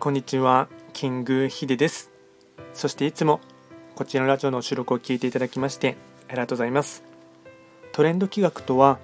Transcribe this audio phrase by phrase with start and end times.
[0.00, 2.10] こんにちは、キングヒデです。
[2.72, 3.38] そしていつも
[3.94, 7.04] こちらのラジオの収録を聞いていただきましてありがとうございます。
[7.92, 8.98] トレンド企画とは、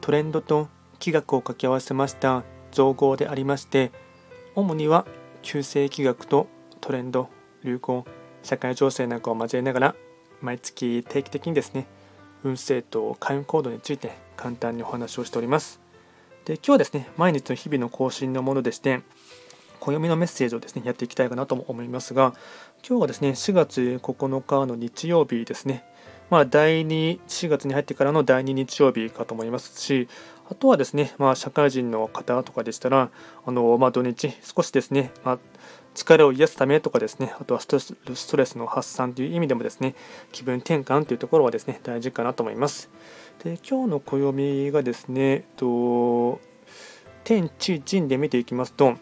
[0.00, 0.68] トレンドと
[1.00, 3.92] 企画を掛け合わせました造語でありまして、
[4.54, 5.06] 主には
[5.42, 6.46] 旧世企画と
[6.80, 7.28] トレンド、
[7.62, 8.06] 流行、
[8.42, 9.94] 社会情勢なんかを交えながら、
[10.40, 11.86] 毎月定期的にですね、
[12.42, 15.78] 運勢と開運行動について簡単にお話をしております。
[16.46, 19.02] で今日はですね、毎日の日々の更新のものでして、
[19.80, 22.34] 暦のメッセージをですね、やっていきたいかなとも思いますが、
[22.86, 25.84] 今日はですね、4月9日の日曜日ですね、
[26.30, 30.08] まあ、第2、4月に入ってからの第2日曜日かと思いますし、
[30.50, 33.10] あとはですね、まあ、社会人の方とかでしたら、
[33.46, 35.38] あのまあ、土日、少しですね、まあ、
[35.94, 39.94] 疲れを癒すためとかですね、あとはストレスの発散という意味でもですね、
[40.32, 42.90] 気分転換というところはですね、大事かなと思います。
[43.42, 46.40] で、今日の暦がですね、えっと
[47.24, 48.96] 天地人で見ていきますと、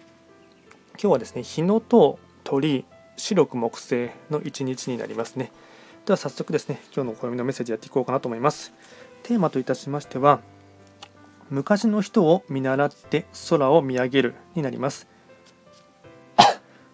[0.96, 5.52] 今日はですね、日のと鳥、白く木星の一日になりますね。
[6.06, 8.72] では早速ですね、今日の暦のメッセージやっていこうかなと思います。
[9.22, 10.40] テーマといたしましては、
[11.50, 15.06] 昔の人を見習って空を見上げるになります。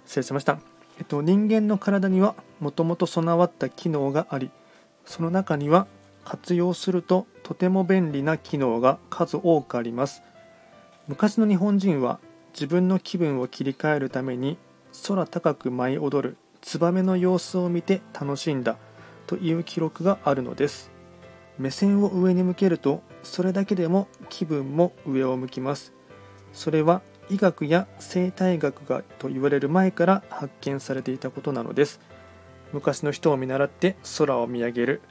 [0.05, 0.59] 失礼しました。
[0.99, 4.51] えっと、人間の体にはもともと備わった機能があり、
[5.05, 5.87] その中には
[6.25, 10.23] 活用するととても便利な機能が数多くあります。
[11.09, 12.19] 昔の日本人は
[12.53, 14.59] 自分の気分を切り替えるために
[15.07, 18.77] 空高く舞い踊るツバメの様子を見て楽しんだ
[19.27, 20.91] という記録があるのです。
[21.59, 25.93] 目線を上に向けるとそれだけでも気分も上を向きます。
[26.53, 32.01] それは医学や生態学がと言われる前から発見されていたことなのです
[32.73, 35.03] 昔の人を見習って空を見上げる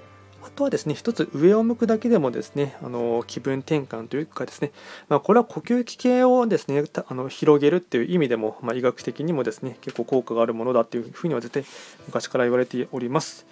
[0.44, 4.72] あとはですね一つ上を向くだけでもですねあの気分転換というかですね、
[5.10, 11.64] まあ、これは呼吸器系をですねあの広げるっていう意味でも、まあ、医学的にもですね結構効果があるものだっていうふうには絶対
[12.08, 13.46] 昔から言われております。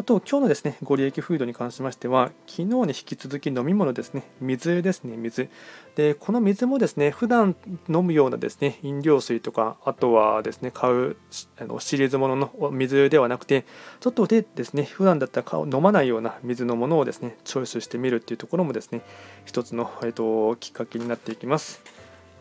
[0.00, 5.50] あと、今日のですね、ご利益フードに関しましては、昨日に引き続き飲み物ですね、水ですね、水。
[5.94, 7.54] で、この水もですね、普段
[7.86, 11.16] 飲むようなですね、飲料水とか、あとはですね、買う
[11.58, 13.66] あのシリーズものの水ではなくて、
[14.00, 19.02] ちょっとでですね、普段だったら飲まないような水のものをですね、チョイスしてみるっていうところもですね、
[19.44, 21.82] 一つの、えっと、きっかけになっていきます。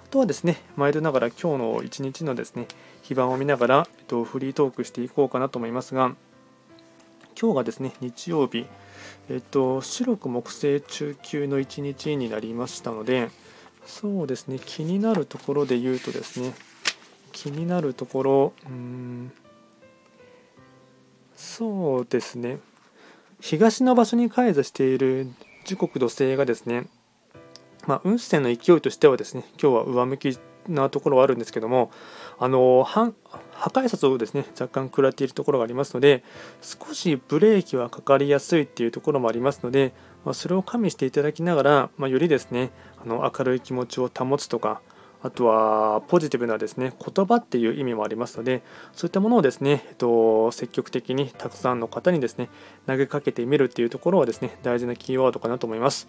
[0.05, 2.69] あとはですね、毎度ながら今日の一日のですね、
[3.01, 6.15] 非番を見ながら、えっと、フリートークしていこうかなと思いますが、
[7.41, 8.66] 今日がですね日曜日、
[9.29, 13.29] えっと、白く木星中級の一日になりましたので、
[13.85, 16.53] そうですね、気になるところで言うとですね、
[17.31, 19.31] 気になるところ、うん、
[21.35, 22.59] そうですね、
[23.39, 25.27] 東の場所に開座している
[25.63, 26.88] 時刻土星がですね、
[27.88, 30.38] まあ、運勢の勢いとしてはですね、今日は上向き
[30.69, 31.91] なところはあるんですけども、
[32.38, 33.13] あの破
[33.56, 36.24] 壊札をですね若干食らっているところがありますので
[36.62, 39.91] 少しブレーキはかかりやすいっていうところもありますので、
[40.24, 42.72] まあ、それを加味していただきながら、まあ、よりですね
[43.03, 44.81] あの明るい気持ちを保つとか
[45.22, 48.63] あとはポジティブなですね言葉っていう意味もありますので
[48.94, 52.50] そういったものをですね、えっと、積極的にたくさんの方にですね
[52.88, 56.07] 投げかけてみるっていうところはですね大事なキーワードかなと思います。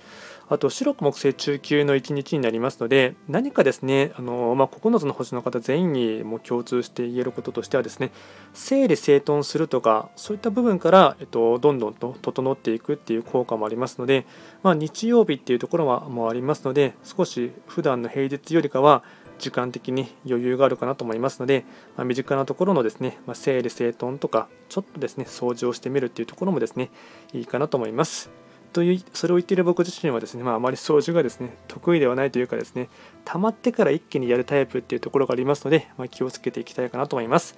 [0.49, 8.11] あと白く木星中級の1日になりますので何かですねあの、まあ、9つの星の方全員にも共通して言えることとしてはですね
[8.53, 14.27] 整理整頓するとかそういった部分から、えっと、どんどんと整っていくっていう効果もありますので、
[14.65, 19.00] まあ、日曜日っていうところはもありますので少し普段の平日よりかは
[19.41, 21.65] 時間的に余裕があるかなと思いますので、
[21.97, 26.91] まあ、身近なところのですね、まあ、整理整頓とか、ちょっとですね、掃除をしてみるっていうところもですね、
[27.33, 28.31] いいかなと思います。
[28.73, 32.89] という、それを言っている僕自身はですね、まあ、あまり掃除がですね、得意ではないというかですね、
[33.25, 37.57] 溜まってから一気にやるタイプっていうところがありますので、まあ、気をつけていきたいかなと思います。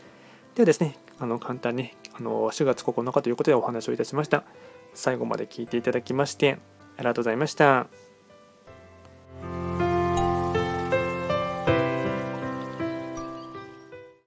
[0.55, 4.45] ではですね、あの簡単にあの4月9日ということでお話をいたしました。
[4.95, 6.59] 最後まで聞いていただきまして、
[6.97, 8.12] ありがとうございました。